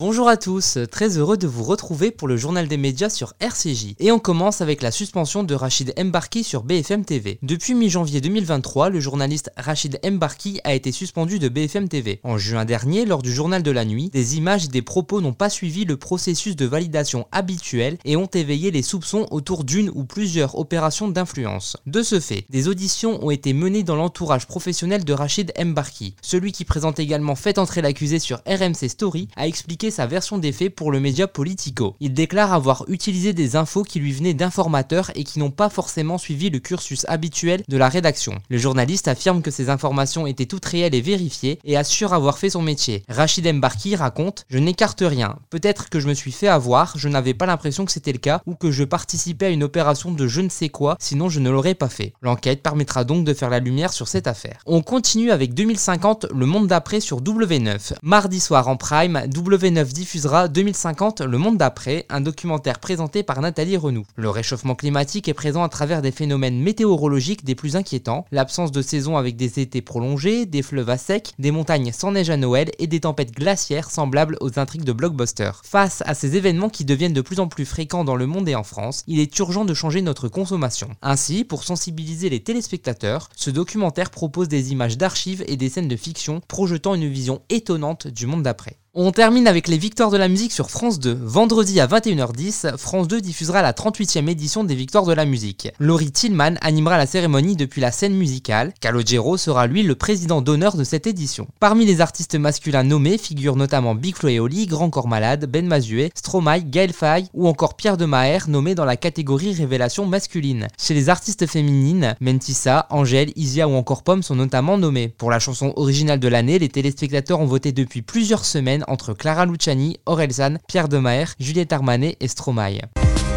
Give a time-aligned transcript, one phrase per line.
[0.00, 3.96] Bonjour à tous, très heureux de vous retrouver pour le journal des médias sur RCJ.
[3.98, 7.38] Et on commence avec la suspension de Rachid Mbarki sur BFM TV.
[7.42, 12.18] Depuis mi-janvier 2023, le journaliste Rachid Mbarki a été suspendu de BFM TV.
[12.24, 15.34] En juin dernier, lors du journal de la nuit, des images et des propos n'ont
[15.34, 20.04] pas suivi le processus de validation habituel et ont éveillé les soupçons autour d'une ou
[20.04, 21.76] plusieurs opérations d'influence.
[21.84, 26.14] De ce fait, des auditions ont été menées dans l'entourage professionnel de Rachid Mbarki.
[26.22, 30.52] Celui qui présente également Fait entrer l'accusé sur RMC Story a expliqué sa version des
[30.52, 31.96] faits pour le média Politico.
[32.00, 36.18] Il déclare avoir utilisé des infos qui lui venaient d'informateurs et qui n'ont pas forcément
[36.18, 38.34] suivi le cursus habituel de la rédaction.
[38.48, 42.50] Le journaliste affirme que ces informations étaient toutes réelles et vérifiées et assure avoir fait
[42.50, 43.02] son métier.
[43.08, 45.36] Rachid Mbarki raconte Je n'écarte rien.
[45.50, 48.40] Peut-être que je me suis fait avoir, je n'avais pas l'impression que c'était le cas
[48.46, 51.50] ou que je participais à une opération de je ne sais quoi, sinon je ne
[51.50, 52.12] l'aurais pas fait.
[52.22, 54.62] L'enquête permettra donc de faire la lumière sur cette affaire.
[54.66, 57.94] On continue avec 2050, le monde d'après sur W9.
[58.02, 63.76] Mardi soir en prime, W9 diffusera 2050 Le monde d'après, un documentaire présenté par Nathalie
[63.76, 64.04] Renou.
[64.16, 68.82] Le réchauffement climatique est présent à travers des phénomènes météorologiques des plus inquiétants, l'absence de
[68.82, 72.70] saison avec des étés prolongés, des fleuves à sec, des montagnes sans neige à Noël
[72.78, 75.52] et des tempêtes glaciaires semblables aux intrigues de blockbuster.
[75.64, 78.54] Face à ces événements qui deviennent de plus en plus fréquents dans le monde et
[78.54, 80.90] en France, il est urgent de changer notre consommation.
[81.02, 85.96] Ainsi, pour sensibiliser les téléspectateurs, ce documentaire propose des images d'archives et des scènes de
[85.96, 88.76] fiction projetant une vision étonnante du monde d'après.
[88.92, 91.16] On termine avec les victoires de la musique sur France 2.
[91.22, 95.68] Vendredi à 21h10, France 2 diffusera la 38e édition des victoires de la musique.
[95.78, 98.74] Laurie Tillman animera la cérémonie depuis la scène musicale.
[98.80, 101.46] Calogero sera lui le président d'honneur de cette édition.
[101.60, 105.68] Parmi les artistes masculins nommés figurent notamment Big Flo et Oli, Grand Corps Malade, Ben
[105.68, 110.66] Mazué, Stromae, Gaël Faye ou encore Pierre de Maher nommé dans la catégorie révélation masculine.
[110.80, 115.14] Chez les artistes féminines, Mentissa, Angèle, Isia ou encore Pomme sont notamment nommés.
[115.16, 119.46] Pour la chanson originale de l'année, les téléspectateurs ont voté depuis plusieurs semaines entre Clara
[119.46, 122.80] Luciani, Orelsan, Pierre Demaer, Juliette Armanet et Stromae.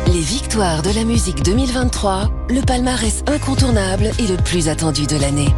[0.08, 5.54] Les victoires de la musique 2023, le palmarès incontournable et le plus attendu de l'année.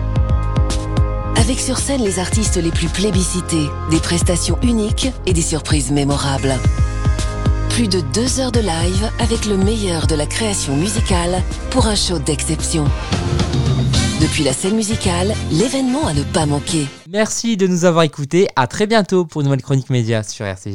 [1.36, 6.56] Avec sur scène les artistes les plus plébiscités, des prestations uniques et des surprises mémorables.
[7.70, 11.96] Plus de deux heures de live avec le meilleur de la création musicale pour un
[11.96, 12.86] show d'exception.
[14.22, 16.88] Depuis la scène musicale, l'événement à ne pas manquer.
[17.16, 18.50] Merci de nous avoir écoutés.
[18.58, 20.74] À très bientôt pour une nouvelle chronique média sur RCJ.